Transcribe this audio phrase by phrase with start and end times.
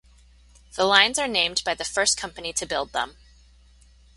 [0.73, 3.17] The lines are named by the first company to build them.